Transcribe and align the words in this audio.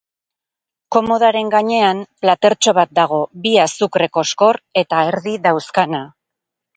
Komodaren 0.95 1.49
gainean, 1.55 1.99
platertxo 2.25 2.73
bat 2.77 2.95
dago, 2.99 3.19
bi 3.43 3.51
azukre 3.65 4.07
koskor 4.19 4.59
eta 4.83 5.03
erdi 5.11 5.35
dauzkana. 5.45 6.01